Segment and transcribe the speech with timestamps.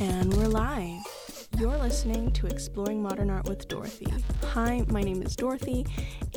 [0.00, 1.02] And we're live.
[1.58, 4.12] You're listening to Exploring Modern Art with Dorothy.
[4.44, 5.86] Hi, my name is Dorothy,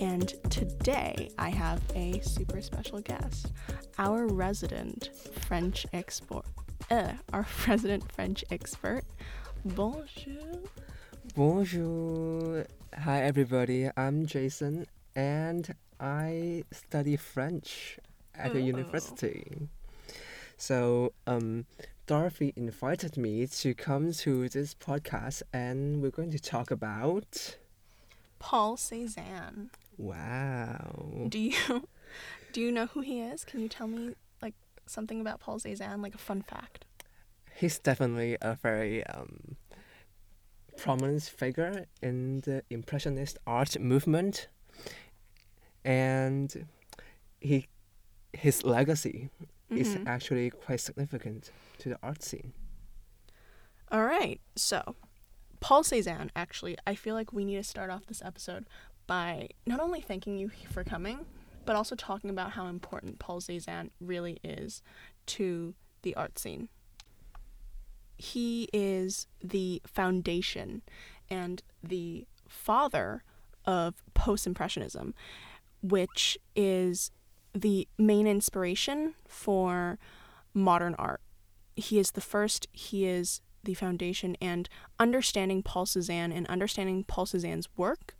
[0.01, 3.51] and today I have a super special guest,
[3.97, 5.09] our resident
[5.47, 6.43] French expert.
[6.89, 9.03] Uh, our resident French expert.
[9.65, 10.05] Bonjour.
[11.35, 12.65] Bonjour.
[12.97, 13.89] Hi, everybody.
[13.97, 14.85] I'm Jason,
[15.15, 17.99] and I study French
[18.35, 18.63] at the Oh.
[18.63, 19.67] university.
[20.57, 21.65] So, um,
[22.09, 27.55] Dorothy invited me to come to this podcast, and we're going to talk about.
[28.39, 29.69] Paul Cézanne.
[29.95, 31.27] Wow.
[31.29, 31.53] Do you
[32.51, 33.45] do you know who he is?
[33.45, 34.55] Can you tell me like
[34.87, 36.83] something about Paul Cézanne, like a fun fact?
[37.55, 39.57] He's definitely a very um,
[40.77, 44.47] prominent figure in the Impressionist art movement,
[45.85, 46.65] and
[47.39, 47.67] he
[48.33, 49.29] his legacy
[49.69, 50.07] is Mhm.
[50.07, 52.53] actually quite significant to the art scene.
[53.91, 54.39] All right.
[54.55, 54.95] So,
[55.59, 58.65] Paul Cézanne, actually, I feel like we need to start off this episode
[59.07, 61.25] by not only thanking you for coming,
[61.65, 64.81] but also talking about how important Paul Cézanne really is
[65.27, 66.69] to the art scene.
[68.17, 70.81] He is the foundation
[71.29, 73.23] and the father
[73.65, 75.13] of post impressionism,
[75.81, 77.11] which is
[77.53, 79.97] the main inspiration for
[80.53, 81.21] modern art
[81.79, 87.25] he is the first, he is the foundation, and understanding Paul Cézanne and understanding Paul
[87.25, 88.15] Cézanne's work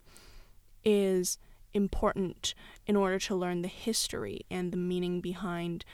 [0.83, 1.37] is
[1.73, 2.53] important
[2.87, 5.85] in order to learn the history and the meaning behind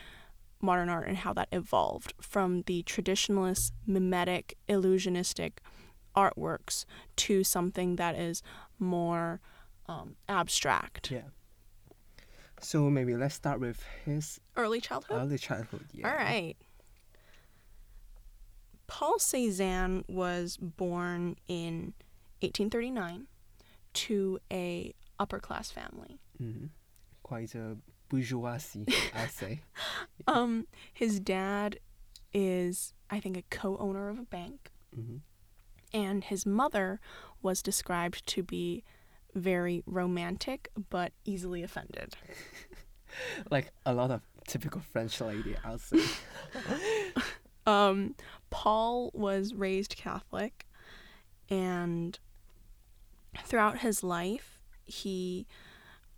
[0.62, 5.54] modern art and how that evolved from the traditionalist, mimetic, illusionistic
[6.16, 6.86] artworks
[7.18, 8.42] to something that is
[8.80, 9.42] more
[9.88, 11.12] um, abstract.
[11.12, 11.22] Yeah.
[12.62, 15.18] So maybe let's start with his Early childhood?
[15.22, 15.86] early childhood.
[15.94, 16.10] Yeah.
[16.10, 16.56] All right.
[18.88, 21.94] Paul Cézanne was born in
[22.42, 23.28] 1839
[23.94, 26.20] to a upper class family.
[26.38, 26.66] hmm
[27.24, 27.78] Quite a
[28.10, 28.86] bourgeoisie,
[29.16, 29.62] I'd say.
[30.28, 31.80] Um, his dad
[32.34, 35.18] is, I think, a co-owner of a bank, hmm
[35.94, 37.00] and his mother
[37.42, 38.84] was described to be
[39.34, 42.16] very romantic but easily offended.
[43.50, 46.00] Like a lot of typical French lady, I'd say.
[47.66, 48.16] Um,
[48.50, 50.66] Paul was raised Catholic,
[51.50, 52.18] and
[53.44, 55.48] throughout his life, he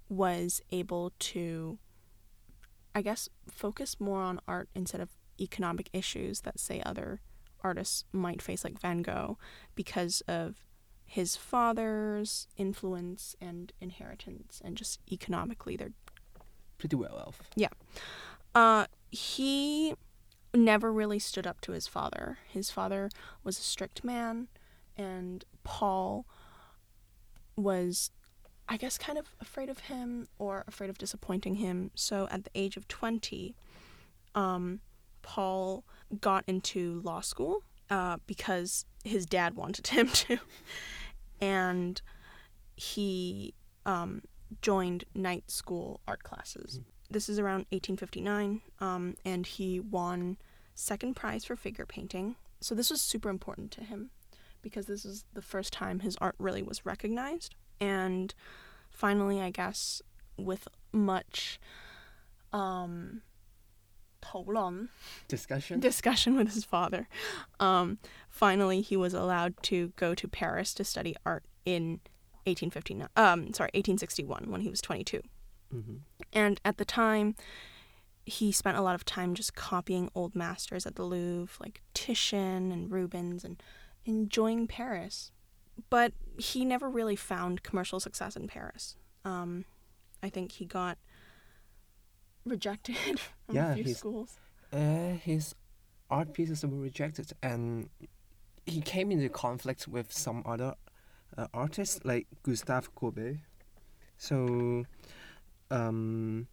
[0.09, 1.77] was able to,
[2.93, 5.09] I guess, focus more on art instead of
[5.39, 7.21] economic issues that, say, other
[7.61, 9.37] artists might face, like Van Gogh,
[9.75, 10.65] because of
[11.05, 15.93] his father's influence and inheritance, and just economically, they're
[16.77, 17.41] Pretty well off.
[17.55, 17.69] Yeah.
[18.53, 19.95] Uh, he
[20.57, 22.39] never really stood up to his father.
[22.47, 23.09] His father
[23.43, 24.47] was a strict man,
[24.97, 26.25] and Paul
[27.55, 28.11] was,
[28.67, 31.91] I guess, kind of afraid of him or afraid of disappointing him.
[31.95, 33.55] So at the age of 20,
[34.35, 34.81] um,
[35.21, 35.83] Paul
[36.21, 40.37] got into law school uh, because his dad wanted him to.
[41.41, 42.01] and
[42.75, 43.53] he
[43.85, 44.21] um,
[44.61, 46.79] joined night school art classes.
[47.09, 50.37] This is around 1859, um, and he won
[50.77, 52.35] second prize for figure painting.
[52.61, 54.11] So this was super important to him
[54.61, 57.55] because this is the first time his art really was recognized.
[57.79, 58.33] And
[58.89, 60.01] finally, I guess,
[60.37, 61.59] with much
[62.53, 63.21] um,
[65.27, 65.79] Discussion?
[65.79, 67.07] discussion with his father.
[67.59, 67.97] Um,
[68.29, 71.99] finally, he was allowed to go to Paris to study art in
[72.45, 73.07] 1859.
[73.15, 75.21] Um, sorry, 1861 when he was 22.
[75.71, 75.95] hmm
[76.33, 77.35] And at the time,
[78.27, 82.71] he spent a lot of time just copying old masters at the Louvre, like Titian
[82.73, 83.61] and Rubens, and
[84.05, 85.31] enjoying Paris.
[85.89, 88.97] But he never really found commercial success in Paris.
[89.23, 89.63] Um,
[90.21, 90.97] I think he got
[92.45, 92.97] rejected
[93.45, 94.37] from Yeah, a few he's- schools.
[94.73, 95.55] Uh, his
[96.09, 97.89] art pieces were rejected, and
[98.65, 100.75] he came into conflict with some other
[101.37, 103.37] uh, artists like Gustave Courbet.
[104.17, 104.83] So,
[105.71, 106.47] um,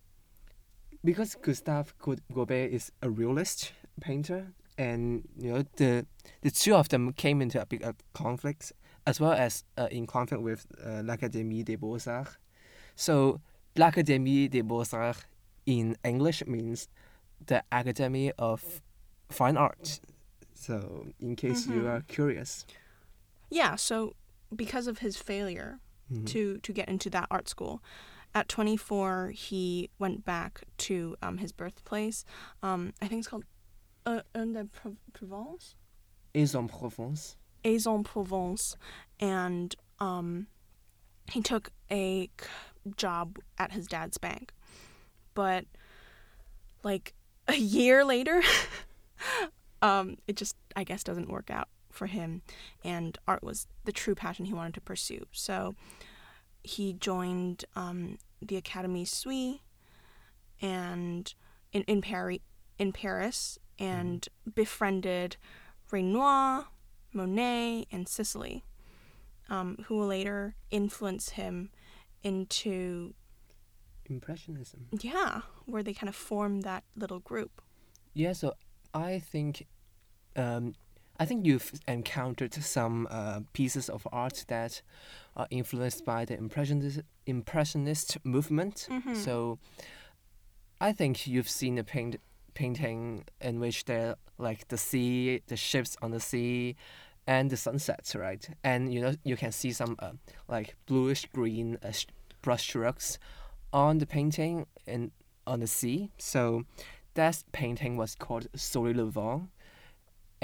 [1.04, 6.06] because Gustave Cou- Courbet is a realist painter, and you know the
[6.42, 8.72] the two of them came into a big uh, conflict,
[9.06, 12.36] as well as uh, in conflict with uh, l'Académie des Beaux Arts.
[12.96, 13.40] So,
[13.76, 15.26] l'Académie des Beaux Arts
[15.66, 16.88] in English means
[17.46, 18.80] the Academy of
[19.30, 20.00] Fine Arts.
[20.54, 21.88] So, in case you Mhm.
[21.88, 22.64] are curious.
[23.50, 24.14] Yeah, so
[24.54, 25.78] because of his failure
[26.10, 26.26] Mhm.
[26.26, 27.80] to to get into that art school,
[28.34, 32.24] at 24 he went back to um, his birthplace.
[32.62, 33.44] Um, I think it's called
[34.06, 35.76] uh, Un de Pro- Provence.
[36.34, 37.36] Aix-en-Provence.
[37.64, 38.76] Aix-en-Provence,
[39.20, 40.48] and um,
[41.30, 42.28] he took a
[42.96, 44.52] job at his dad's bank.
[45.34, 45.64] But
[46.82, 47.14] like
[47.48, 48.42] a year later,
[49.82, 52.42] um, it just I guess doesn't work out for him,
[52.84, 55.26] and art was the true passion he wanted to pursue.
[55.32, 55.76] So
[56.62, 59.58] he joined um, the Académie Suisse,
[60.60, 61.34] and
[61.72, 62.38] in in Paris,
[62.78, 65.36] in Paris, and befriended
[65.90, 66.66] Renoir,
[67.12, 68.64] Monet, and Sisley,
[69.48, 71.70] um, who will later influence him
[72.22, 73.14] into
[74.06, 74.86] Impressionism.
[75.00, 77.62] yeah, where they kind of form that little group.
[78.12, 78.54] Yeah, so
[78.92, 79.66] I think,
[80.36, 80.74] um,
[81.18, 84.82] I think you've encountered some uh, pieces of art that
[85.36, 88.88] are influenced by the impressionist impressionist movement.
[88.90, 89.16] Mhm.
[89.16, 89.58] So,
[90.80, 92.16] I think you've seen a paint
[92.54, 96.76] painting in which there like the sea, the ships on the sea,
[97.26, 98.48] and the sunsets, right?
[98.62, 100.12] And you know you can see some uh,
[100.48, 102.06] like bluish green uh, sh-
[102.42, 103.18] brush strokes
[103.72, 105.10] on the painting and
[105.46, 106.10] on the sea.
[106.18, 106.64] So
[107.14, 109.48] that painting was called Soleil Levant.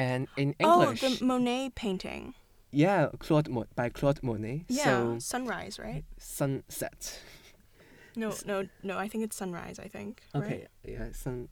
[0.01, 2.33] And in English, Oh, the Monet painting.
[2.73, 4.65] yeah, Claude Mo- by Claude Monet.
[4.69, 6.05] Yeah, So sunrise, right?
[6.19, 7.21] sunset.
[8.17, 8.99] No, no, no.
[8.99, 9.79] I think it's sunrise.
[9.79, 10.23] I think.
[10.35, 10.69] Okay, right?
[10.85, 11.49] yeah, sun,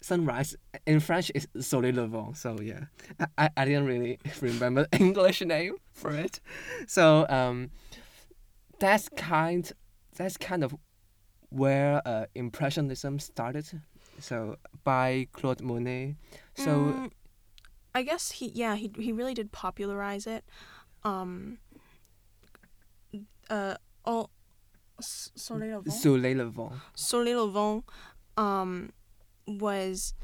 [0.00, 0.56] sunrise
[0.86, 2.36] in French is Soleil Levant.
[2.36, 2.86] So yeah,
[3.38, 6.40] I, I, didn't really remember the English name for it.
[6.86, 7.70] So um,
[8.78, 9.70] that's kind
[10.16, 10.74] that's kind of
[11.50, 13.66] where uh, impressionism started.
[14.18, 16.16] So by Claude Monet.
[16.56, 17.10] So Mm,
[17.98, 20.44] I guess he, yeah, he he really did popularize it.
[21.02, 21.58] Um.
[23.48, 23.76] Uh.
[24.04, 24.28] Oh.
[24.98, 25.92] S- Soleil Levant.
[25.92, 26.72] Soleil Levant.
[26.94, 27.84] Soleil Levant
[28.36, 28.90] um,
[29.46, 30.14] was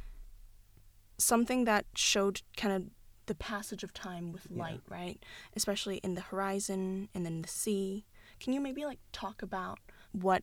[1.18, 2.82] something that showed kind of
[3.26, 4.62] the passage of time with Yeah.
[4.62, 5.22] light, right?
[5.54, 8.06] Especially in the horizon and then the sea.
[8.40, 9.78] Can you maybe like talk about
[10.12, 10.42] what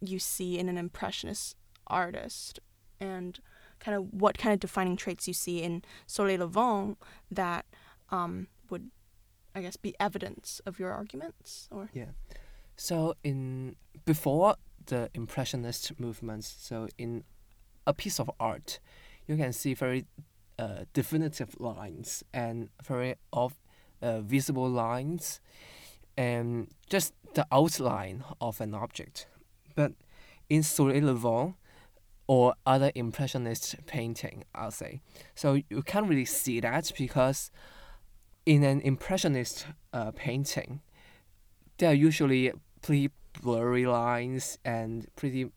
[0.00, 1.56] you see in an impressionist
[1.86, 2.60] artist
[3.00, 3.40] and
[3.80, 6.98] kind of what kind of defining traits you see in Soleil Levant
[7.30, 7.66] that
[8.10, 8.90] um, would,
[9.54, 11.68] I guess, be evidence of your arguments?
[11.70, 12.12] Or yeah,
[12.80, 14.56] So in before
[14.86, 17.24] the impressionist movements, so in
[17.86, 18.80] a piece of art,
[19.26, 20.06] you can see very
[20.58, 23.60] uh, definitive lines and very of
[24.00, 25.40] uh, visible lines,
[26.16, 29.26] and just the outline of an object.
[29.74, 29.92] But
[30.48, 31.56] in Soleil Levant
[32.30, 35.00] or other impressionist painting, I'll say,
[35.34, 37.50] so you can't really see that because
[38.46, 40.80] in an impressionist uh, painting,
[41.78, 43.10] there are usually pretty
[43.42, 45.50] blurry lines and pretty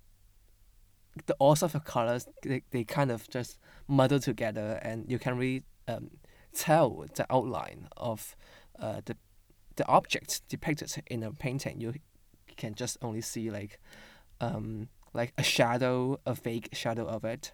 [1.27, 5.37] the all sorts of colors they, they kind of just muddle together and you can
[5.37, 6.09] really um,
[6.55, 8.35] tell the outline of
[8.79, 9.15] uh, the
[9.75, 11.79] the object depicted in a painting.
[11.79, 11.93] You
[12.57, 13.79] can just only see like
[14.41, 17.53] um, like a shadow a vague shadow of it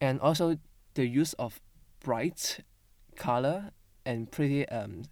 [0.00, 0.56] and also
[0.94, 1.60] the use of
[2.00, 2.60] bright
[3.16, 3.70] color
[4.04, 5.02] and pretty um,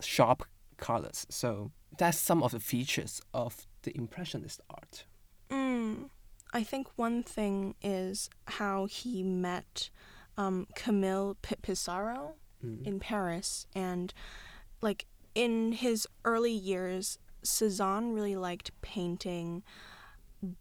[0.00, 0.44] sharp
[0.76, 5.04] colors so that's some of the features of the impressionist art
[5.50, 6.10] Mm,
[6.52, 9.90] I think one thing is how he met
[10.38, 12.86] um, Camille P- Pissarro Mm.
[12.86, 13.66] in Paris.
[13.74, 14.12] And,
[14.82, 19.62] like, in his early years, Cezanne really liked painting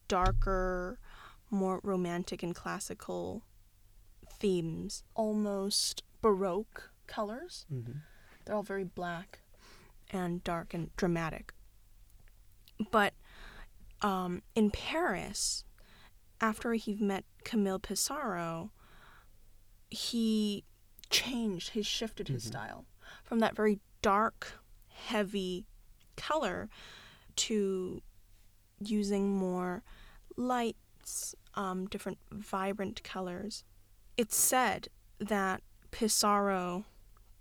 [0.07, 0.99] darker,
[1.49, 3.43] more romantic and classical
[4.31, 7.65] themes, almost Baroque colors.
[7.71, 8.01] Mhm.
[8.45, 9.41] They're all very black
[10.11, 11.53] and dark and dramatic.
[12.91, 13.13] But
[14.01, 15.65] um, in Paris,
[16.39, 18.69] after he met Camille Pissarro,
[19.89, 20.63] he
[21.09, 22.47] changed, he shifted his Mhm.
[22.47, 22.85] style
[23.23, 24.53] from that very dark,
[24.89, 25.65] heavy
[26.15, 26.69] color
[27.35, 28.01] to
[28.79, 29.83] using more
[30.37, 33.63] lights, um, different vibrant colors.
[34.17, 34.87] It's said
[35.19, 36.85] that Pissarro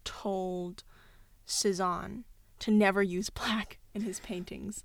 [0.04, 0.84] told
[1.46, 2.24] Cezanne
[2.60, 4.84] to never use black in his paintings,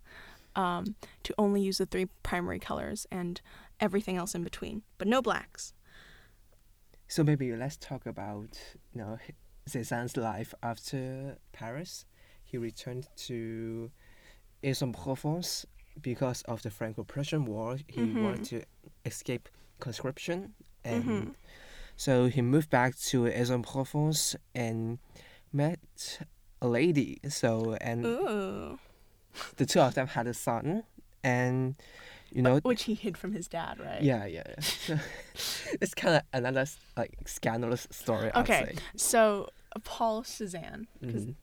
[0.55, 3.41] um, to only use the three primary colors and
[3.79, 5.73] everything else in between, but no blacks.
[7.07, 8.59] So maybe let's talk about
[8.93, 9.17] you know
[9.69, 12.05] Cézanne's life after Paris.
[12.43, 13.91] He returned to
[14.63, 15.65] Aix-en-Provence
[16.01, 17.77] because of the Franco-Prussian War.
[17.87, 18.23] He Mhm.
[18.23, 18.63] wanted to
[19.05, 21.35] escape conscription, and Mhm.
[21.95, 24.99] so he moved back to Aix-en-Provence and
[25.51, 25.79] met
[26.61, 27.19] a lady.
[27.29, 28.79] So and Ooh.
[29.57, 30.83] the two of them had a son,
[31.23, 31.75] and
[32.31, 34.01] you know Which he hid from his dad, right?
[34.01, 34.43] yeah yeah.
[34.87, 34.99] yeah.
[35.81, 36.65] it's kind of another
[36.97, 38.31] like scandalous story.
[38.35, 38.73] Okay.
[38.75, 38.75] say.
[38.95, 39.49] So,
[39.83, 41.35] Paul Cézanne, because Mhm.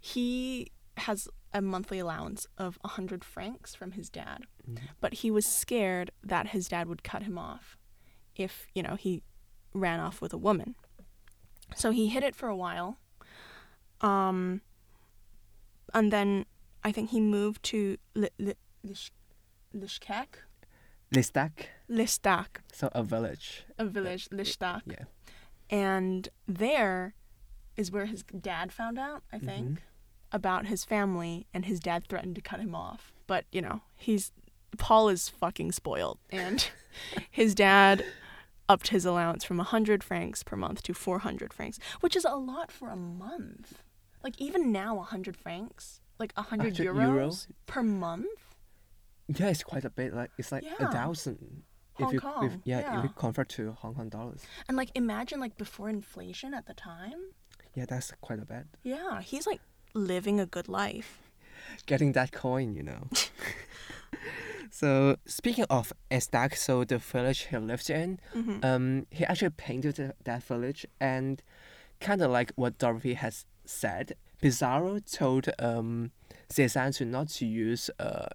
[0.00, 4.46] he has a monthly allowance of 100 francs from his dad.
[4.68, 4.80] Mhm.
[5.00, 7.78] But he was scared that his dad would cut him off
[8.34, 9.22] if, you know, he
[9.72, 10.74] ran off with a woman.
[11.76, 12.98] So he hid it for a while.
[14.00, 14.60] Um,
[15.94, 16.44] and then
[16.82, 19.12] I think he moved to L- L- Lish-
[19.74, 20.42] Lishkak?
[21.12, 23.64] Listak, Listak, so a village.
[23.78, 24.82] a village, Lishtak.
[24.86, 25.04] Yeah.
[25.70, 27.14] And there
[27.76, 29.78] is where his dad found out, I think, Mhm.
[30.34, 33.12] About his family, and his dad threatened to cut him off.
[33.26, 34.32] But, you know, he's.
[34.76, 36.18] Paul is fucking spoiled.
[36.30, 36.68] And
[37.30, 38.04] his dad
[38.68, 42.72] upped his allowance from 100 francs per month to 400 francs, which is a lot
[42.72, 43.82] for a month.
[44.22, 47.32] Like, even now, 100 francs, like 100 100 euros euro?
[47.66, 48.26] per month?
[49.28, 50.12] Yeah, it's quite a bit.
[50.12, 50.74] Like it's like Yeah.
[50.80, 51.62] a thousand.
[51.94, 54.42] Hong if you, Kong, If, yeah, if you convert to Hong Kong dollars.
[54.66, 57.30] And, like, imagine, like, before inflation at the time.
[57.76, 58.66] Yeah, that's quite a bit.
[58.82, 59.60] Yeah, he's, like,
[59.94, 61.20] living a good life.
[61.86, 63.08] Getting that coin, you know.
[64.70, 70.12] so speaking of Estak, so the village he lived in, hmm um, he actually painted
[70.24, 71.42] that village, and
[72.00, 76.10] kind of like what Dorothy has said, Pissarro told um
[76.50, 78.26] Cezanne to not to use uh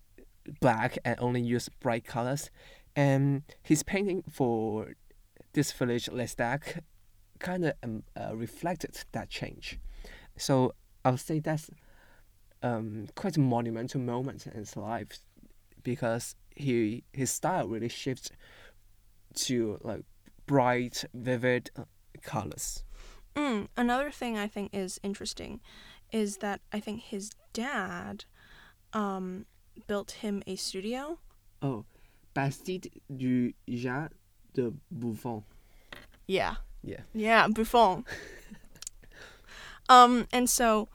[0.61, 2.49] black and only use bright colors,
[2.95, 4.93] and his painting for
[5.53, 6.83] this village L'Estaque
[7.39, 9.79] kind of um, uh, reflected that change.
[10.37, 10.73] So
[11.05, 11.69] I would say that's
[12.61, 15.19] um quite a monumental moment in his life
[15.83, 18.31] because he his style really shifts
[19.33, 20.03] to like
[20.45, 21.83] bright, vivid uh,
[22.21, 22.83] colors.
[23.35, 25.61] Mm, another thing I think is interesting
[26.11, 28.25] is that I think his dad
[28.93, 29.45] um,
[29.87, 31.19] built him a studio.
[31.61, 31.85] Oh,
[32.33, 34.09] Bastide du Jas
[34.53, 35.43] de Bouffan.
[36.25, 36.55] Yeah.
[36.83, 37.01] Yeah.
[37.13, 38.05] Yeah, Bouffan.
[39.89, 40.87] um, and so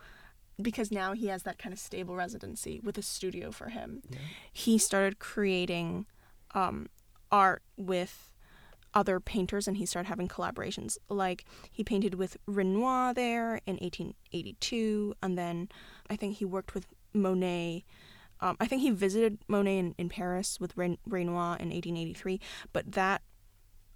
[0.63, 4.19] because now he has that kind of stable residency with a studio for him, Yeah.
[4.53, 6.07] he started creating
[6.55, 6.87] um,
[7.33, 8.31] art with
[8.95, 10.97] other painters and he started having collaborations.
[11.09, 13.77] Like he painted with Renoir there in
[14.33, 15.69] 1882, and then
[16.09, 17.85] I think he worked with Monet.
[18.41, 22.41] Um, I think he visited Monet in, in Paris with Ren- Renoir in 1883,
[22.73, 23.23] but that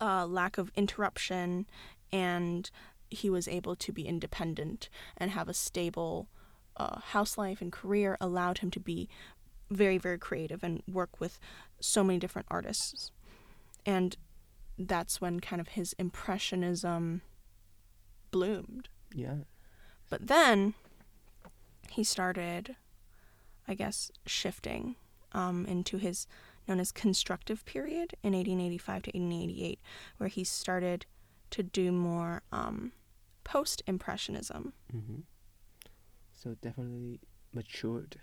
[0.00, 1.66] uh, lack of interruption
[2.12, 2.70] and
[3.10, 6.28] he was able to be independent and have a stable
[6.76, 9.08] uh, house life and career allowed him to be
[9.70, 11.38] very very creative and work with
[11.80, 13.10] so many different artists
[13.84, 14.16] and
[14.78, 17.20] that's when kind of his impressionism
[18.30, 19.38] bloomed Yeah.
[20.08, 20.74] but then
[21.90, 22.76] he started
[23.66, 24.96] i guess shifting
[25.32, 26.26] um, into his
[26.66, 29.80] known as constructive period in 1885 to 1888
[30.18, 31.06] where he started
[31.50, 32.92] to do more um,
[33.48, 35.20] post impressionism hmm
[36.32, 37.20] So definitely
[37.52, 38.16] matured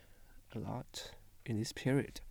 [0.55, 1.12] a lot
[1.46, 2.22] in this period.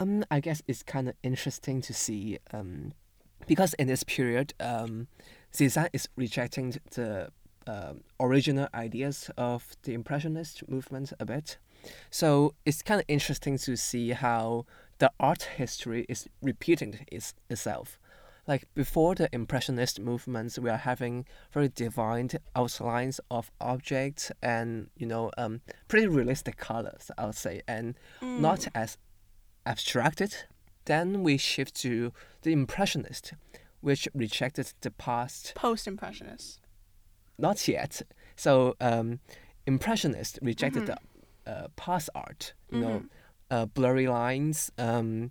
[0.00, 2.92] Um, I guess it's kind of interesting to see um,
[3.46, 5.08] because in this period, um,
[5.52, 7.30] Cézanne is rejecting the
[7.66, 11.58] um, original ideas of the Impressionist movement a bit.
[12.10, 14.66] So it's kind of interesting to see how
[14.98, 17.98] the art history is repeating its, itself.
[18.48, 25.06] Like before the Impressionist movements, we are having very defined outlines of objects and you
[25.06, 28.98] know um, pretty realistic colors, I would say, and not as
[29.64, 30.34] abstracted.
[30.86, 32.12] Then we shift to
[32.42, 33.34] the Impressionist,
[33.80, 35.54] which rejected the past.
[35.54, 36.60] Post impressionist
[37.38, 38.02] not yet.
[38.36, 39.20] So um,
[39.66, 40.96] Impressionist rejected the
[41.50, 43.02] uh, past art, you know,
[43.50, 45.30] uh, blurry lines, um,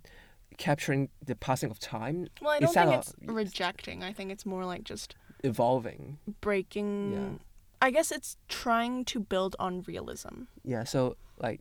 [0.58, 4.64] capturing the passing of time, well i don't think it's rejecting i think it's more
[4.72, 6.18] like just evolving.
[6.40, 7.38] breaking Yeah.
[7.86, 10.34] i guess it's trying to build on realism
[10.64, 11.60] Yeah, so like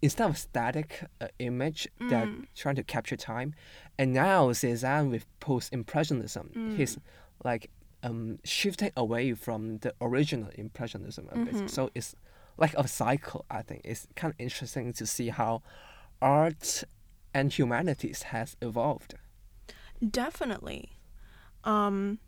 [0.00, 0.88] instead of static
[1.20, 2.46] uh, image, they're Mm.
[2.54, 3.54] trying to capture time,
[3.98, 6.76] and now Cézanne with post-impressionism, Mm.
[6.78, 6.98] he's
[7.44, 7.70] like
[8.08, 11.70] um, shifting away from the original impressionism a Mhm.
[11.70, 12.14] So it's
[12.58, 13.46] like a cycle.
[13.50, 15.62] I think it's kind of interesting to see how
[16.20, 16.84] art
[17.34, 19.14] and humanities has evolved.
[20.08, 20.92] Definitely.
[21.64, 22.18] Um,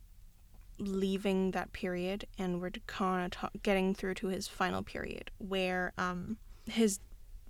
[0.79, 5.93] leaving that period, and we're kind of ta- getting through to his final period, where
[5.97, 6.37] um,
[6.67, 7.01] his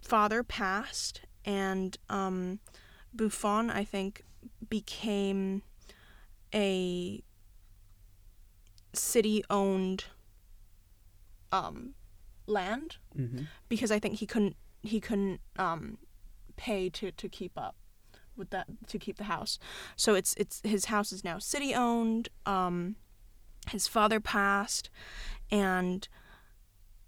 [0.02, 2.60] father passed, and um,
[3.16, 4.22] Bouffan, I think,
[4.68, 5.62] became
[6.54, 7.22] a
[8.92, 10.04] city-owned
[11.52, 11.94] um,
[12.46, 13.44] land Mm-hmm.
[13.70, 15.96] because I think he couldn't he couldn't um,
[16.56, 17.76] pay to, to keep up
[18.36, 19.58] with that to keep the house.
[19.96, 22.28] So it's it's his house is now city owned.
[22.44, 22.96] Um,
[23.70, 24.90] his father passed
[25.50, 26.06] and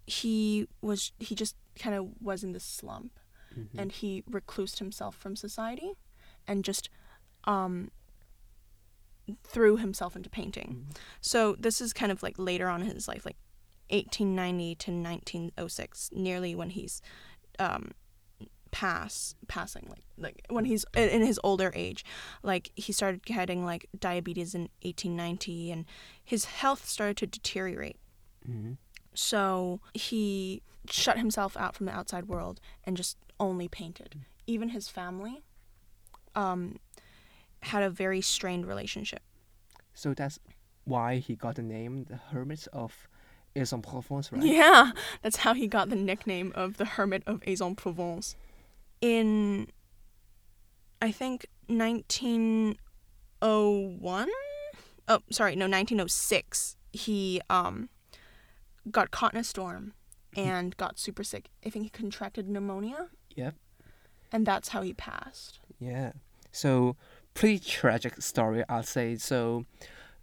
[0.07, 3.19] he was he just kind of was in this slump
[3.57, 3.79] Mhm.
[3.79, 5.93] and he reclused himself from society
[6.47, 6.89] and just
[7.45, 7.89] um
[9.43, 10.87] threw himself into painting.
[10.89, 10.97] Mhm.
[11.21, 13.37] So this is kind of like later on in his life, like
[13.91, 17.01] 1890 to 1906, nearly when he's
[17.59, 17.91] um,
[18.71, 22.05] pass passing, like like when he's in in his older age.
[22.43, 25.85] Like he started getting like diabetes in 1890, and
[26.23, 27.97] his health started to deteriorate.
[28.47, 28.77] Mhm.
[29.13, 34.15] So he shut himself out from the outside world and just only painted.
[34.47, 35.43] Even his family
[36.35, 36.79] um,
[37.63, 39.21] had a very strained relationship.
[39.93, 40.39] So that's
[40.85, 43.07] why he got the name the Hermit of
[43.55, 44.43] Aix-en-Provence, right?
[44.43, 48.35] Yeah, that's how he got the nickname of the Hermit of Aix-en-Provence.
[49.01, 49.67] In,
[51.01, 54.29] I think, 1901?
[55.07, 57.89] Oh, sorry, no, 1906, he um,
[58.91, 59.93] got caught in a storm
[60.35, 61.49] and got super sick.
[61.65, 63.55] I think he contracted pneumonia, Yep.
[64.31, 65.59] and that's how he passed.
[65.79, 66.11] Yeah.
[66.51, 66.95] So
[67.33, 69.15] pretty tragic story, I'll say.
[69.15, 69.65] So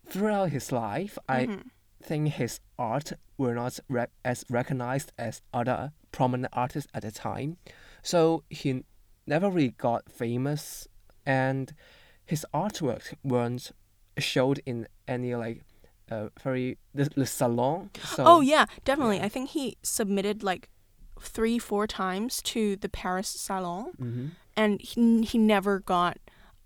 [0.06, 1.70] throughout his life, I Mhm.
[2.02, 7.56] think his art were not re- as recognized as other prominent artists at the time.
[8.06, 8.84] So he
[9.26, 10.86] never really got famous,
[11.26, 11.74] and
[12.24, 13.72] his artwork weren't
[14.18, 15.62] showed in any like
[16.10, 17.90] uh, very the, the salon.
[18.04, 19.16] So oh, yeah, definitely.
[19.18, 19.24] yeah.
[19.26, 20.68] I think he submitted like
[21.20, 23.90] three, four times to the Paris Salon.
[23.98, 24.26] hmm
[24.58, 26.16] and he, he never got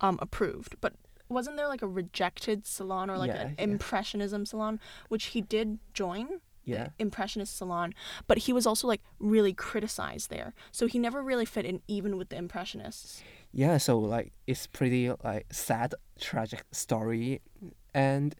[0.00, 0.76] um, approved.
[0.80, 0.92] But
[1.28, 3.64] wasn't there like a rejected salon or like Yeah, an yeah.
[3.64, 4.78] impressionism salon,
[5.08, 6.40] which he did join?
[6.70, 6.88] The Yeah.
[6.98, 7.94] impressionist salon,
[8.26, 10.54] but he was also like really criticized there.
[10.72, 13.22] So he never really fit in even with the impressionists.
[13.52, 17.40] Yeah, so like it's pretty like sad, tragic story,
[17.92, 18.34] and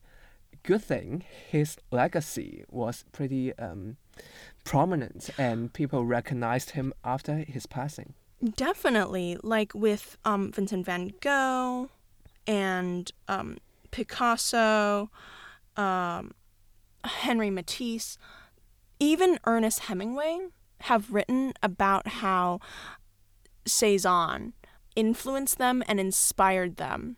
[0.62, 3.96] good thing his legacy was pretty um
[4.64, 8.14] prominent, and people recognized him after his passing.
[8.56, 11.90] Definitely, like with um, Vincent van Gogh
[12.46, 13.58] and um,
[13.90, 15.10] Picasso,
[15.76, 16.32] um,
[17.04, 18.18] Henri Matisse,
[18.98, 20.38] even Ernest Hemingway
[20.82, 22.60] have written about how
[23.66, 24.52] Cezanne
[24.96, 27.16] influenced them and inspired them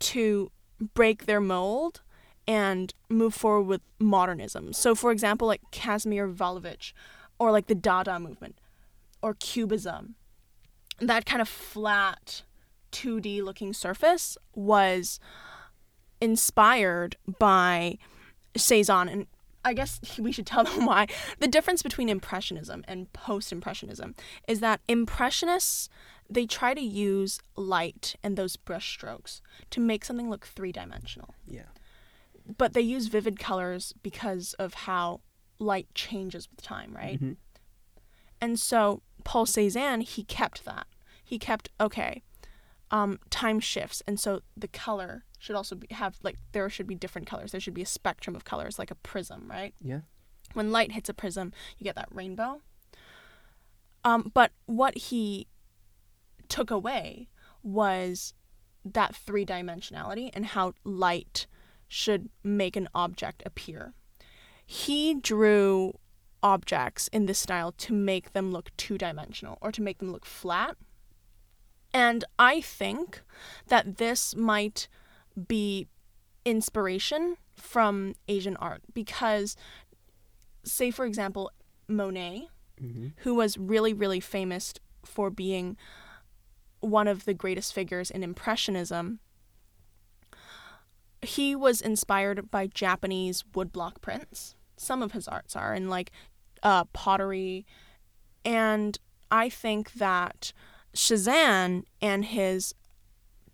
[0.00, 0.50] to
[0.94, 2.02] break their mold
[2.46, 4.72] and move forward with modernism.
[4.72, 6.92] So, for example, like Kazimir Malevich,
[7.38, 8.58] or like the Dada movement,
[9.22, 10.14] or Cubism,
[10.98, 12.42] that kind of flat
[12.92, 15.20] 2D looking surface was
[16.20, 17.98] inspired by
[18.56, 19.08] Cezanne.
[19.08, 19.26] And
[19.64, 21.06] I guess we should tell them why.
[21.38, 24.14] The difference between Impressionism and Post Impressionism
[24.46, 25.88] is that Impressionists,
[26.28, 31.34] they try to use light and those brush strokes to make something look three dimensional.
[31.46, 31.62] Yeah.
[32.56, 35.20] But they use vivid colors because of how
[35.58, 37.16] light changes with time, right?
[37.16, 37.32] Mm-hmm.
[38.40, 40.86] And so Paul Cézanne, he kept that.
[41.22, 42.22] He kept okay.
[42.90, 46.94] Um, time shifts, and so the color should also be, have like there should be
[46.94, 47.52] different colors.
[47.52, 49.74] There should be a spectrum of colors, like a prism, right?
[49.80, 50.00] Yeah.
[50.54, 52.62] When light hits a prism, you get that rainbow.
[54.04, 55.46] Um, but what he
[56.48, 57.28] took away
[57.62, 58.34] was
[58.84, 61.46] that three dimensionality and how light
[61.88, 63.94] should make an object appear.
[64.64, 65.98] He drew
[66.42, 70.24] objects in this style to make them look two dimensional or to make them look
[70.24, 70.76] flat.
[71.92, 73.22] And I think
[73.68, 74.88] that this might
[75.46, 75.86] be
[76.44, 79.56] inspiration from Asian art because,
[80.64, 81.50] say, for example,
[81.88, 82.48] Monet,
[82.80, 83.12] Mhm.
[83.18, 84.72] who was really, really famous
[85.04, 85.76] for being
[86.80, 89.18] one of the greatest figures in Impressionism,
[91.22, 94.54] he was inspired by Japanese woodblock prints.
[94.76, 96.12] Some of his arts are, and like
[96.62, 97.64] uh, pottery.
[98.44, 98.98] And
[99.30, 100.52] I think that
[100.94, 102.74] Cézanne and his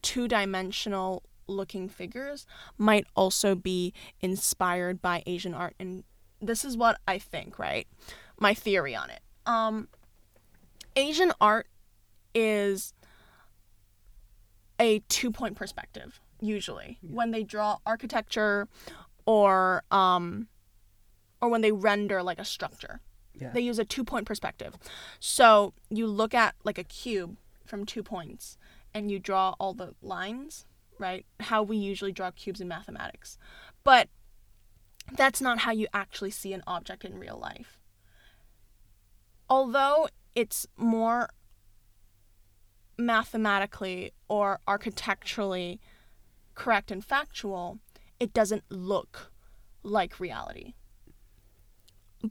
[0.03, 2.47] two dimensional looking figures
[2.79, 5.75] might also be inspired by Asian art.
[5.79, 6.05] And
[6.41, 7.87] this is what I think, right?
[8.39, 9.21] My theory on it.
[9.47, 9.89] Um,
[10.97, 11.67] Asian art
[12.35, 12.93] is
[14.81, 17.11] a two point perspective, usually, Yeah.
[17.15, 18.69] when they draw architecture
[19.27, 20.49] or um,
[21.41, 23.01] or when they render like a structure.
[23.39, 23.51] Yeah.
[23.53, 24.77] They use a two point perspective.
[25.21, 28.57] So you look at like a cube from two points
[28.93, 30.67] and you draw all the lines,
[30.99, 31.27] right?
[31.41, 33.39] How we usually draw cubes in mathematics.
[33.83, 34.09] But
[35.13, 37.79] that's not how you actually see an object in real life.
[39.49, 41.29] Although it's more
[42.97, 45.81] mathematically or architecturally
[46.55, 47.79] correct and factual,
[48.19, 49.33] it doesn't look
[49.83, 50.75] like reality.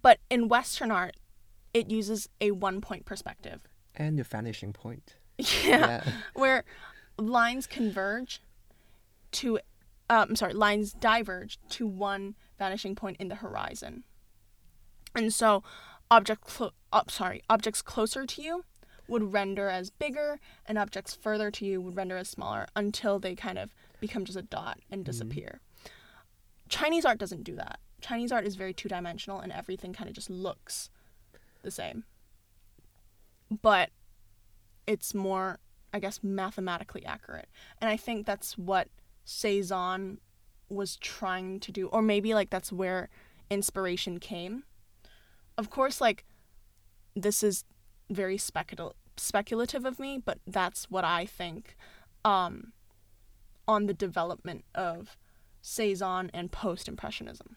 [0.02, 1.18] But in Western art,
[1.74, 3.62] it uses a one point perspective.
[3.96, 5.16] And a vanishing point.
[5.64, 6.04] Yeah.
[6.34, 6.64] Where
[7.18, 8.42] lines converge
[9.34, 9.58] to,
[10.10, 14.04] um, I'm sorry, lines diverge to one vanishing point in the horizon.
[15.16, 15.64] And so,
[16.10, 18.64] object, clo- uh, sorry, objects closer to you
[19.08, 23.36] would render as bigger, and objects further to you would render as smaller until they
[23.36, 25.60] kind of become just a dot and disappear.
[26.70, 27.80] Chinese art doesn't do that.
[28.02, 30.90] Chinese art is very two dimensional, and everything kind of just looks
[31.62, 32.06] the same.
[33.62, 33.90] But
[34.88, 35.60] it's more,
[35.94, 37.48] I guess, mathematically accurate.
[37.80, 38.88] And I think that's what
[39.26, 40.20] Cezanne
[40.70, 43.10] was trying to do, or maybe like that's where
[43.50, 44.64] inspiration came.
[45.58, 46.26] Of course, like
[47.16, 47.64] this is
[48.10, 51.76] very specul- speculative of me, but that's what I think
[52.26, 52.74] um,
[53.68, 55.18] on the development of
[55.62, 57.56] Cezanne and post impressionism.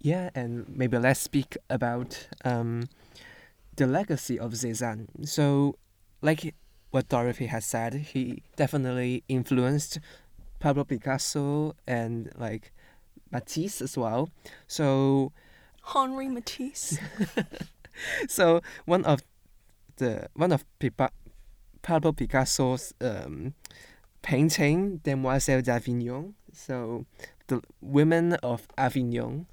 [0.00, 2.88] Yeah, and maybe let's speak about um,
[3.76, 5.08] the legacy of Cezanne.
[5.24, 5.76] So,
[6.22, 6.54] like
[6.90, 9.98] what Dorothy has said, he definitely influenced
[10.58, 12.72] Pablo Picasso and like
[13.30, 14.30] Matisse as well.
[14.66, 15.32] So,
[15.82, 16.98] Henri Matisse.
[18.28, 19.22] so one of
[19.96, 21.12] the one of Pipa-
[21.82, 23.54] Pablo Picasso's um,
[24.22, 26.34] painting, Demoiselle d'Avignon.
[26.52, 27.06] So
[27.48, 29.46] the women of Avignon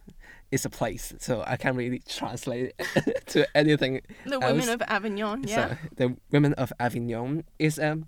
[0.52, 1.14] is a place.
[1.20, 4.02] So I can't really translate it to anything.
[4.26, 5.70] The women of Avignon, yeah.
[5.70, 8.00] So the women of Avignon is a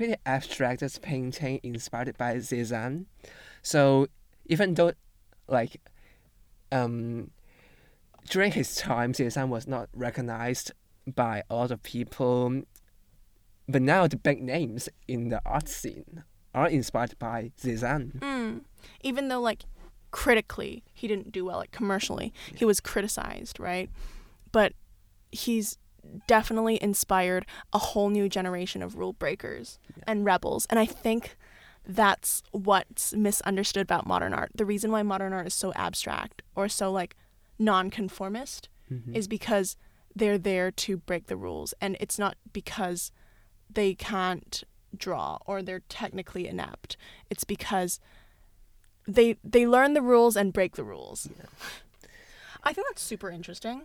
[0.00, 3.04] pretty abstract painting inspired by Cézanne.
[3.60, 4.06] So
[4.46, 4.92] even though,
[5.46, 5.78] like,
[6.72, 7.32] um,
[8.30, 10.72] during his time, Cézanne was not recognized
[11.06, 12.62] by a lot of people,
[13.68, 18.18] but now the big names in the art scene are inspired by Cézanne.
[18.20, 18.60] Mm.
[19.02, 19.64] Even though, like,
[20.12, 23.90] critically, he didn't do well, like, commercially, he was criticized, right?
[24.50, 24.72] But
[25.30, 25.76] he's
[26.26, 30.66] definitely inspired a whole new generation of rule breakers and rebels.
[30.70, 31.36] And I think
[31.86, 34.50] that's what's misunderstood about modern art.
[34.54, 37.16] The reason why modern art is so abstract or so, like,
[37.58, 39.14] nonconformist Mhm.
[39.14, 39.76] is because
[40.14, 41.72] they're there to break the rules.
[41.80, 43.12] And it's not because
[43.72, 44.64] they can't
[44.96, 46.96] draw or they're technically inept.
[47.30, 48.00] It's because
[49.06, 51.28] they they learn the rules and break the rules.
[52.62, 53.82] I think that's super interesting.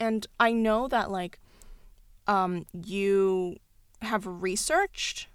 [0.00, 1.38] And I know that like
[2.28, 3.56] um you
[4.02, 5.28] have researched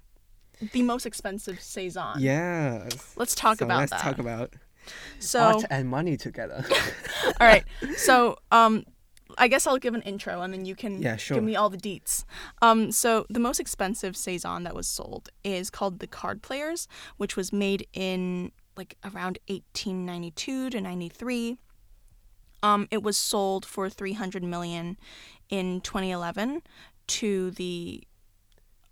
[0.73, 2.19] the most expensive Cezanne.
[2.19, 2.87] Yeah.
[3.15, 4.01] Let's talk so about let's that.
[4.01, 4.53] talk about
[5.19, 6.63] so art and money together.
[7.25, 7.63] all right.
[7.95, 8.85] So, um,
[9.37, 11.35] I guess I'll give an intro and then you can Yeah, sure.
[11.35, 12.25] give me all the deets.
[12.61, 17.35] Um, so the most expensive Cézanne that was sold is called the Card Players, which
[17.35, 21.57] was made in like around 1892 to 93.
[22.63, 24.97] Um, it was sold for 300 million
[25.51, 26.63] in 2011
[27.07, 28.01] to the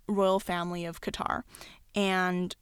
[0.07, 1.43] royal family of Qatar,
[1.95, 2.55] and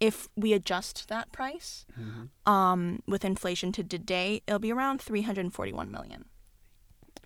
[0.00, 2.28] if we adjust that price Mhm.
[2.46, 6.26] um, with inflation to today, it'll be around 341 million.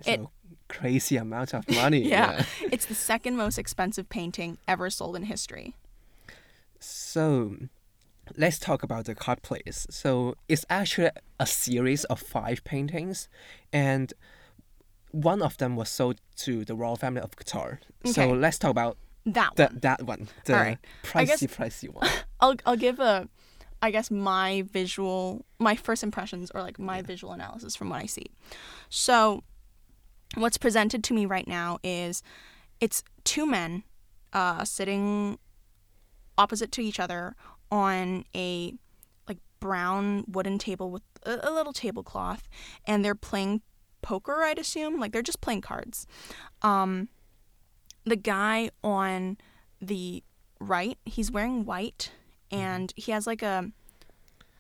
[0.01, 0.21] So It-
[0.69, 2.03] crazy amount of money.
[2.09, 2.47] Yeah.
[2.71, 5.75] it's the second most expensive painting ever sold in history.
[6.81, 7.57] So
[8.37, 9.87] let's talk about the card plays.
[9.91, 13.29] So it's actually a series of five paintings,
[13.73, 14.13] and
[15.12, 17.79] one of them was sold to the royal family of Qatar.
[18.05, 18.12] Okay.
[18.12, 18.96] So let's talk about
[19.27, 19.79] That the, one.
[19.83, 20.79] that one, the Alright.
[21.14, 22.09] I guess- pricey, pricey one.
[22.40, 23.29] I'll I'll give a
[23.81, 28.07] I guess my visual my first impressions or like my visual analysis from what I
[28.07, 28.27] see.
[28.88, 29.42] So
[30.37, 32.22] what's presented to me right now is
[32.81, 33.85] it's two men
[34.33, 35.38] uh, sitting
[36.38, 37.37] opposite to each other
[37.70, 38.72] on a
[39.29, 42.48] like brown wooden table with a, a little tablecloth
[42.87, 43.61] and they're playing
[44.03, 46.07] poker I'd assume like they're just playing cards.
[46.62, 47.09] Um
[48.05, 49.38] the guy on
[49.81, 50.23] the
[50.61, 52.11] right, he's wearing white
[52.51, 53.71] and he has like a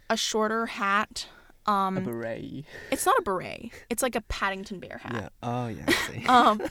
[0.08, 1.26] a shorter hat.
[1.66, 2.64] a Um beret.
[2.90, 3.70] it's not a beret.
[3.90, 5.12] It's like a Paddington Bear hat.
[5.14, 5.28] Yeah.
[5.42, 5.84] Oh yeah.
[5.88, 6.24] I see.
[6.28, 6.62] Um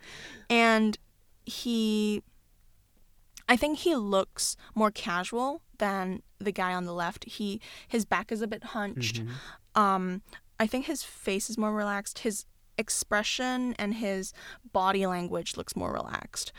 [0.50, 0.98] and
[1.44, 2.22] he
[3.48, 7.24] I think he looks more casual than the guy on the left.
[7.24, 9.22] He his back is a bit hunched.
[9.24, 9.80] Mhm.
[9.80, 10.22] Um
[10.58, 12.20] I think his face is more relaxed.
[12.20, 12.46] His
[12.78, 14.32] expression and his
[14.72, 16.52] body language looks more relaxed.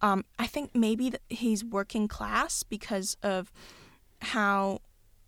[0.00, 3.52] Um, I think maybe he's working class because of
[4.22, 4.80] how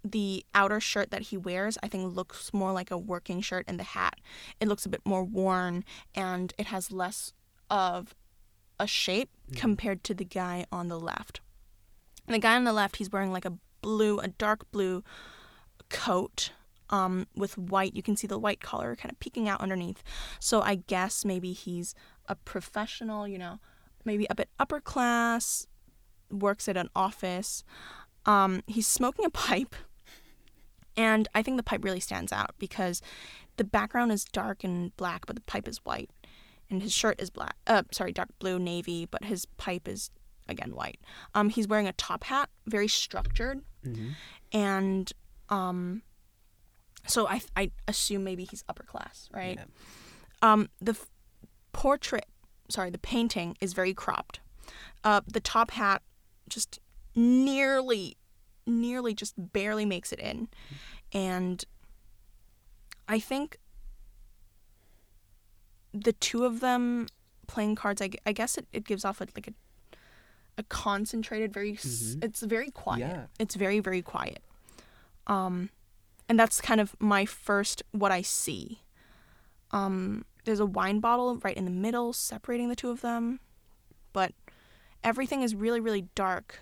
[0.04, 3.78] the outer shirt that he wears, I think, looks more like a working shirt, and
[3.78, 4.20] the hat,
[4.60, 7.32] it looks a bit more worn and it has less
[7.70, 8.14] of
[8.80, 11.40] a shape compared to the guy on the left.
[12.26, 15.04] And the guy on the left, he's wearing like a blue, a dark blue
[15.88, 16.50] coat.
[16.92, 17.96] Um, with white.
[17.96, 20.04] You can see the white collar kind of peeking out underneath.
[20.38, 21.94] So I guess maybe he's
[22.28, 23.58] a professional, you know,
[24.04, 25.66] maybe a bit upper class,
[26.30, 27.64] works at an office.
[28.26, 29.74] Um, he's smoking a pipe.
[30.94, 33.00] And I think the pipe really stands out because
[33.56, 36.10] the background is dark and black, but the pipe is white.
[36.68, 40.10] And his shirt is black, uh, sorry, dark blue, navy, but his pipe is,
[40.48, 41.00] again, white.
[41.34, 43.62] Um, he's wearing a top hat, very structured.
[43.86, 44.08] Mm-hmm.
[44.52, 45.12] And
[45.48, 46.02] um,
[47.06, 49.58] so I, I assume maybe he's upper class, right?
[49.58, 50.52] Yeah.
[50.52, 51.10] Um, the f-
[51.72, 52.26] portrait,
[52.68, 54.40] sorry, the painting is very cropped.
[55.04, 56.02] Uh, the top hat
[56.48, 56.78] just
[57.14, 58.16] nearly,
[58.66, 60.48] nearly just barely makes it in.
[61.12, 61.64] And
[63.08, 63.58] I think
[65.92, 67.06] the two of them
[67.46, 69.52] playing cards, I, I guess it, it gives off a, like a,
[70.58, 72.24] a concentrated, very, s Mhm.
[72.24, 73.00] it's very quiet.
[73.00, 73.26] Yeah.
[73.38, 74.42] It's very, very quiet.
[75.26, 75.70] Um,
[76.32, 78.80] and that's kind of my first, what I see.
[79.70, 83.38] Um, there's a wine bottle right in the middle separating the two of them,
[84.14, 84.32] but
[85.04, 86.60] everything is really, really dark.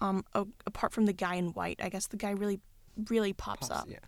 [0.00, 2.58] Um, a- apart from the guy in white, I guess the guy really,
[3.08, 3.88] really pops, Pops, up.
[3.88, 3.98] Yeah.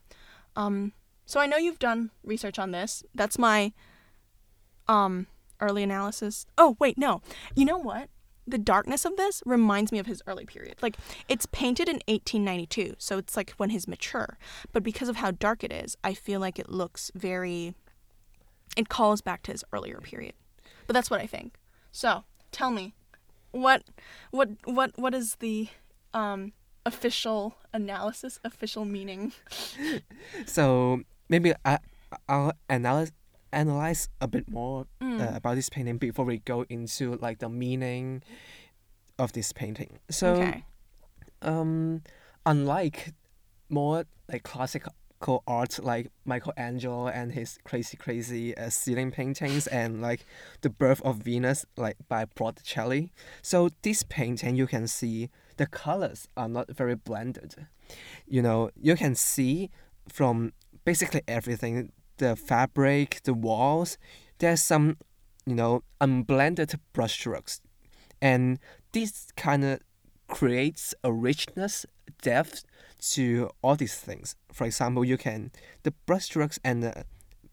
[0.57, 0.95] Um,
[1.27, 3.05] so I know you've done research on this.
[3.15, 3.73] That's my
[4.89, 5.29] um
[5.61, 6.45] early analysis.
[6.59, 7.23] Oh wait, no.
[7.55, 8.09] You know what?
[8.47, 10.77] The darkness of this reminds me of his early period.
[10.83, 10.97] Like
[11.29, 14.37] it's painted in 1892, so it's like when he's mature.
[14.73, 17.75] But because of how dark it is, I feel like it looks very.
[18.77, 20.35] It calls back to his earlier period.
[20.87, 21.57] But that's what I think.
[21.93, 22.95] So tell me,
[23.51, 23.85] what,
[24.31, 25.69] what, what, what is the
[26.15, 26.53] um
[26.85, 29.33] official analysis, official meaning?
[30.47, 31.79] So maybe I,
[32.29, 33.13] I'll analyze
[33.53, 35.21] analyze a bit more Mm.
[35.21, 38.23] uh, about this painting before we go into like the meaning
[39.19, 39.99] of this painting.
[40.11, 40.65] So okay.
[41.43, 42.03] um,
[42.47, 43.13] unlike
[43.69, 44.93] more like classical
[45.47, 50.27] art like Michelangelo and his crazy crazy uh, ceiling paintings and like
[50.63, 53.13] the birth of Venus like by Botticelli.
[53.41, 57.67] So this painting you can see the colors are not very blended.
[58.27, 59.71] You know, you can see
[60.09, 60.53] from
[60.85, 63.99] basically everything the fabric, the walls,
[64.39, 64.97] there's some,
[65.45, 67.61] you know, unblended brushstrokes.
[68.21, 68.61] And
[68.93, 69.81] this kind of
[70.29, 71.85] creates a richness,
[72.23, 72.65] depth
[73.15, 74.37] to all these things.
[74.53, 75.51] For example, you can,
[75.83, 77.05] the brushstrokes and the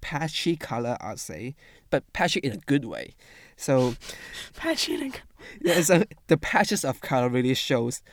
[0.01, 1.55] patchy color, I'll say,
[1.89, 3.15] but patchy in a good way.
[3.57, 3.95] So,
[4.55, 5.15] Patching.
[5.61, 8.03] yeah, so the patches of color really shows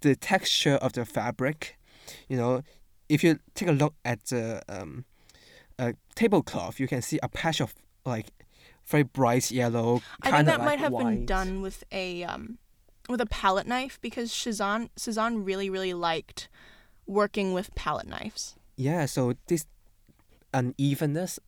[0.00, 1.78] the texture of the fabric.
[2.28, 2.62] You know,
[3.08, 5.04] if you take a look at the um,
[5.78, 8.26] uh, tablecloth, you can see a patch of like
[8.86, 10.02] very bright yellow.
[10.22, 12.58] I think that like might have been done with a um,
[13.08, 16.48] with a palette knife because Cezanne Cezanne really really liked
[17.06, 18.56] working with palette knives.
[18.76, 19.66] Yeah, so this
[20.52, 21.38] unevenness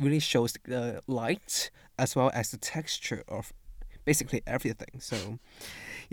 [0.00, 3.52] really shows the light as well as the texture of
[4.04, 5.00] basically everything.
[5.00, 5.38] So,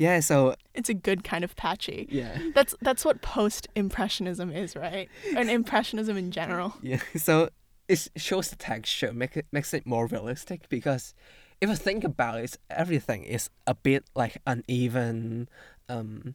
[0.02, 2.08] yeah, so It's a good kind of patchy.
[2.10, 2.38] yeah.
[2.56, 5.08] That's that's what post impressionism is, right?
[5.38, 6.74] And impressionism in general.
[6.82, 7.50] Yeah, so
[7.88, 11.14] it shows the texture, make it makes it more realistic because
[11.62, 15.48] if you think about it, everything is a bit like uneven.
[15.90, 16.34] Um,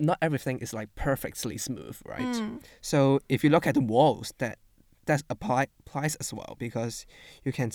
[0.00, 2.34] not everything is like perfectly smooth, right?
[2.36, 2.60] Mm.
[2.80, 4.58] So if you look at the walls, that
[5.06, 7.06] that apply applies as well because
[7.44, 7.70] you can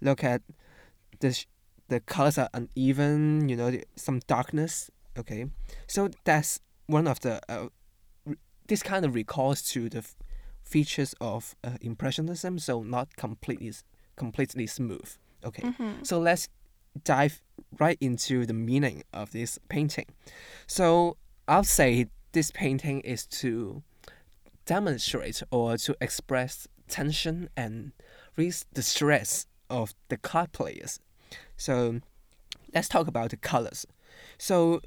[0.00, 0.42] look at
[1.20, 1.46] the sh-
[1.90, 3.48] the colors are uneven.
[3.48, 4.90] You know, some darkness.
[5.18, 5.46] Okay,
[5.86, 7.40] so that's one of the.
[7.48, 7.68] Uh,
[8.68, 10.14] this kind of recalls to the f-
[10.62, 12.58] features of uh, impressionism.
[12.58, 13.72] So not completely
[14.16, 15.10] completely smooth.
[15.44, 16.06] Okay, Mhm.
[16.06, 16.48] so let's
[17.04, 17.40] dive
[17.78, 20.06] right into the meaning of this painting.
[20.66, 21.16] So
[21.48, 23.82] I'll say this painting is to
[24.66, 27.92] demonstrate or to express tension and
[28.36, 31.00] raise the stress of the card players.
[31.60, 32.00] So
[32.74, 33.86] let's talk about the colors.
[34.38, 34.80] So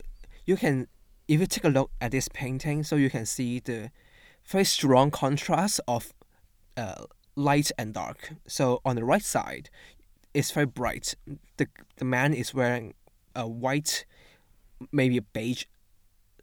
[0.46, 0.88] you can,
[1.28, 3.92] if you take a look at this painting, so you can see the
[4.46, 6.14] very strong contrast of
[6.76, 7.06] uh,
[7.36, 8.34] light and dark.
[8.48, 9.70] So on the right side,
[10.34, 11.14] it's very bright.
[11.58, 12.96] The the man is wearing
[13.36, 14.06] a white,
[14.92, 15.66] maybe a beige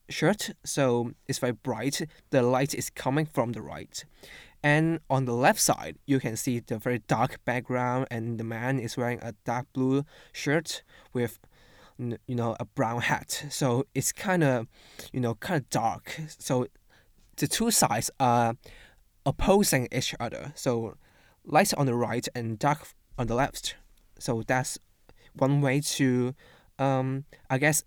[0.08, 2.06] shirt, so it's very bright.
[2.30, 4.04] The light is coming from the right.
[4.62, 8.78] And on the left side, you can see the very dark background, and the man
[8.78, 10.82] is wearing a dark blue shirt
[11.14, 11.38] with,
[11.98, 13.46] you know, a brown hat.
[13.48, 14.66] So it's kind of,
[15.12, 16.20] you know, kind of dark.
[16.38, 16.66] So
[17.36, 18.56] the two sides are
[19.24, 20.52] opposing each other.
[20.54, 20.94] So
[21.44, 23.76] light on the right and dark on the left.
[24.18, 24.78] So that's
[25.34, 26.34] one way to,
[26.78, 27.82] um, I guess,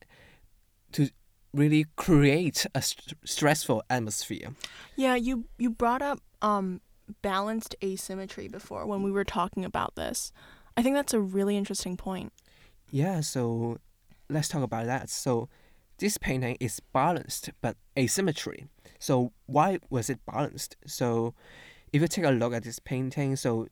[0.93, 1.09] to
[1.53, 4.49] really create a st- stressful atmosphere.
[4.95, 6.81] Yeah, you you brought up um
[7.21, 10.31] balanced asymmetry before when we were talking about this.
[10.75, 12.33] I think that's a really interesting point.
[12.89, 13.77] Yeah, so
[14.29, 15.09] let's talk about that.
[15.09, 15.49] So
[15.97, 18.67] this painting is balanced but asymmetry.
[18.99, 20.75] So why was it balanced?
[20.85, 21.33] So
[21.91, 23.67] if you take a look at this painting, so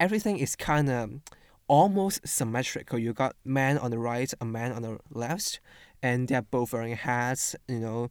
[0.00, 1.20] everything is kind of
[1.68, 2.98] almost symmetrical.
[2.98, 5.60] You got man on the right, a man on the left,
[6.04, 8.10] and they're both wearing hats, you know,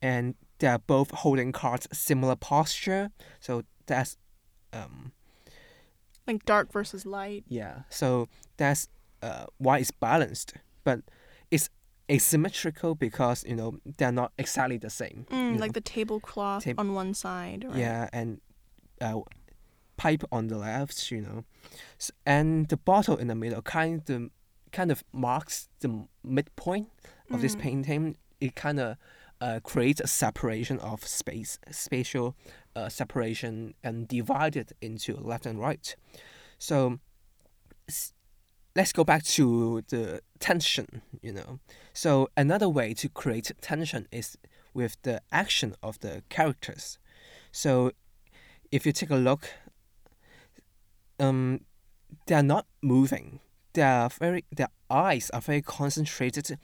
[0.00, 3.10] and they're both holding cards, similar posture.
[3.40, 4.16] So that's
[4.72, 5.10] um
[6.26, 7.44] Like dark versus light.
[7.48, 7.82] yeah.
[7.90, 8.88] So that's
[9.22, 11.00] uh why it's balanced, but
[11.50, 11.68] it's
[12.08, 15.26] asymmetrical because you know they're not exactly the same.
[15.30, 15.80] Mm, like know.
[15.80, 17.64] the tablecloth Tab- on one side.
[17.66, 17.76] Right?
[17.76, 18.40] Yeah, and
[19.00, 19.20] uh,
[19.96, 21.44] pipe on the left, you know,
[22.24, 24.30] and the bottle in the middle kind of
[24.72, 26.88] kind of marks the midpoint
[27.30, 27.60] of this Mm.
[27.60, 28.16] painting.
[28.40, 28.96] It kind of
[29.40, 32.36] uh, creates a separation of space, spatial
[32.76, 35.96] uh, separation, and divided into left and right.
[36.58, 37.00] So
[38.74, 41.58] let's go back to the tension, you know.
[41.92, 44.38] So another way to create tension is
[44.74, 46.98] with the action of the characters.
[47.50, 47.92] So
[48.70, 49.50] if you take a look,
[51.18, 51.60] um,
[52.26, 53.40] they are not moving.
[53.74, 54.44] They are very.
[54.54, 56.58] Their eyes are very concentrated,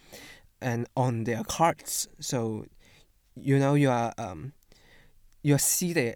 [0.60, 2.08] and on their cards.
[2.20, 2.64] So,
[3.34, 4.52] you know, you are um,
[5.42, 6.14] you see the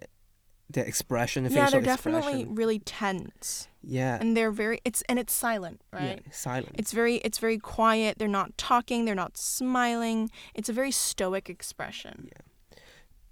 [0.69, 2.55] the expression, the Yeah, they're definitely expression.
[2.55, 4.79] really tense, Yeah, and they're very.
[4.85, 6.75] It's and it's silent, right yeah, silent.
[6.77, 8.17] It's very it's very quiet.
[8.17, 9.05] They're not talking.
[9.05, 10.29] They're not smiling.
[10.53, 12.29] It's a very stoic expression.
[12.31, 12.77] yeah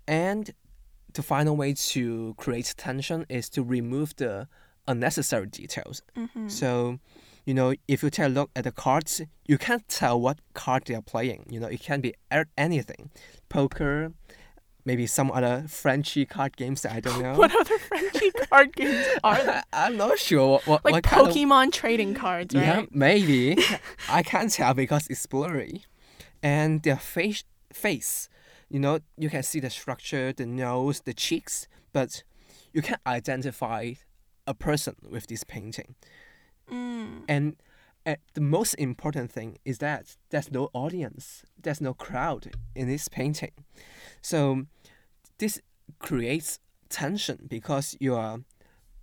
[0.08, 0.52] And
[1.14, 4.48] the final way to create tension is to remove the
[4.88, 6.02] unnecessary details.
[6.16, 6.48] Mm-hmm.
[6.48, 7.00] So,
[7.46, 10.86] you know, if you take a look at the cards, you can't tell what card
[10.86, 11.46] they are playing.
[11.50, 12.14] You know, it can be
[12.58, 13.10] anything,
[13.50, 14.14] poker,
[14.86, 17.34] maybe some other Frenchy card games that I don't know.
[17.36, 19.64] What other Frenchy card games are there?
[19.74, 22.64] I, I'm not sure what, Like what kind of Pokemon trading cards, right?
[22.64, 23.58] Yeah, maybe.
[24.10, 25.86] I can't tell because it's blurry.
[26.44, 28.28] And their face, face,
[28.70, 32.24] you know, you can see the structure, the nose, the cheeks, but
[32.74, 33.94] you can't identify
[34.48, 35.96] a person with this painting.
[36.72, 37.24] Mm.
[37.28, 37.56] And
[38.06, 43.08] uh, the most important thing is that there's no audience, there's no crowd in this
[43.08, 43.52] painting.
[44.22, 44.64] So
[45.38, 45.60] this
[46.00, 48.40] creates tension because you are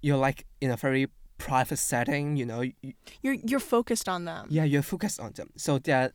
[0.02, 4.46] you're like in a very private setting, you know, you, You're you're focused on them.
[4.50, 5.50] yeah, you're focused on them.
[5.57, 6.12] So there,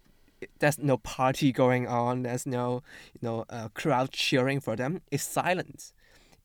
[0.59, 2.23] there's no party going on.
[2.23, 2.81] There's no,
[3.13, 5.01] you know, uh, crowd cheering for them.
[5.11, 5.93] It's silent.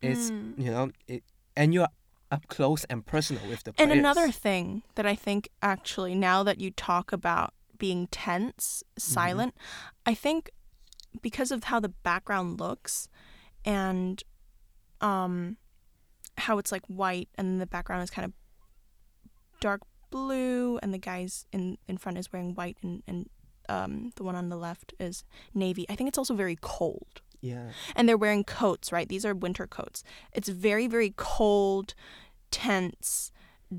[0.01, 0.59] It's Mm.
[0.65, 1.23] you know, it,
[1.57, 1.89] and you're
[2.31, 3.91] up close and personal with the players.
[3.91, 9.55] And another thing that I think actually now that you talk about being tense, silent,
[10.05, 10.51] I think
[11.23, 13.09] because of how the background looks
[13.65, 14.23] and
[15.01, 15.57] um
[16.37, 18.33] how it's like white and the background is kind of
[19.61, 23.29] dark blue and the guys in in front is wearing white and and
[23.69, 25.87] um the one on the left is navy.
[25.89, 29.09] I think it's also very cold yeah, and they're wearing coats, right?
[29.09, 30.03] These are winter coats.
[30.33, 31.95] It's very, very cold,
[32.51, 33.31] tense,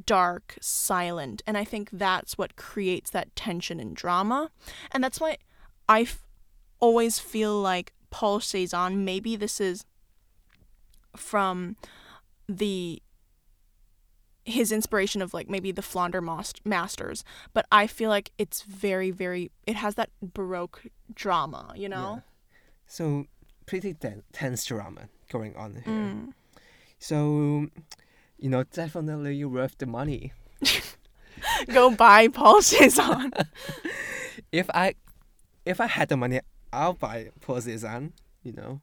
[0.06, 1.42] dark, silent.
[1.48, 4.52] And I think that's what creates that tension and drama.
[4.92, 5.38] And that's why
[5.88, 6.24] I f-
[6.80, 9.86] always feel like Paul Cézanne, maybe this is
[11.16, 11.76] from
[12.48, 13.02] the
[14.46, 19.12] his inspiration of like maybe the Flandre Mas- Masters, but I feel like it's very,
[19.12, 19.52] very.
[19.68, 22.16] It has that baroque drama, you know.
[22.16, 22.22] yeah.
[22.88, 23.26] So
[23.70, 25.94] pretty ten- tense drama going on here.
[25.94, 26.34] Mm.
[27.00, 27.68] So,
[28.38, 30.34] you know, definitely worth the money.
[31.68, 33.32] Go buy Paul Cézanne.
[34.52, 34.96] If I,
[35.66, 36.40] if I had the money,
[36.74, 38.12] I'll buy Paul Cézanne.
[38.44, 38.82] You know.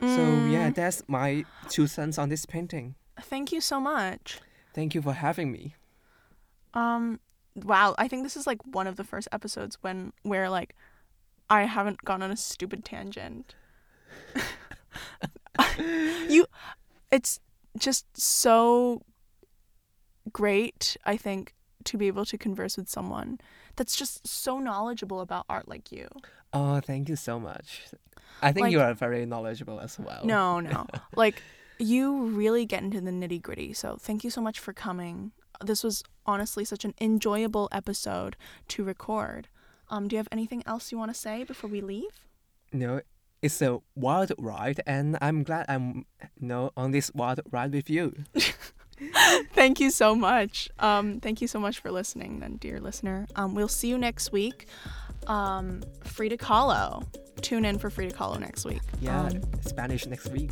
[0.00, 0.74] So yeah, Mm.
[0.74, 2.94] that's my two cents on this painting.
[3.20, 4.40] Thank you so much.
[4.74, 5.74] Thank you for having me.
[6.74, 7.20] Um
[7.54, 10.74] wow, I think this is like one of the first episodes when where like
[11.48, 13.54] I haven't gone on a stupid tangent.
[16.28, 16.46] you
[17.10, 17.40] it's
[17.78, 19.02] just so
[20.32, 21.54] great, I think,
[21.84, 23.38] to be able to converse with someone
[23.76, 26.08] that's just so knowledgeable about art like you.
[26.52, 27.82] Oh, thank you so much.
[28.42, 30.24] I think Like- you are very knowledgeable as well.
[30.24, 30.86] No, no.
[31.14, 31.42] like
[31.78, 33.72] you really get into the nitty gritty.
[33.72, 35.32] So thank you so much for coming.
[35.64, 38.36] This was honestly such an enjoyable episode
[38.68, 39.48] to record.
[39.88, 42.24] Um, do you have anything else you want to say before we leave?
[42.72, 43.00] No,
[43.42, 46.06] it's a wild ride, and I'm glad I'm
[46.40, 48.14] you know on this wild ride with you.
[49.52, 50.70] Thank you so much.
[50.78, 53.26] Um, thank you so much for listening, then, dear listener.
[53.36, 54.68] Um, we'll see you next week.
[55.26, 57.02] Um, free to follow
[57.40, 58.82] tune in for Frida Kahlo next week.
[59.00, 60.50] Yeah, Um, Spanish next week.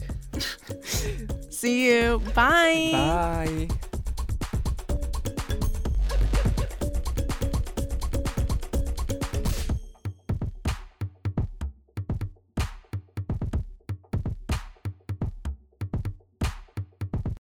[1.50, 2.20] see you.
[2.34, 2.90] Bye.
[2.92, 3.68] Bye.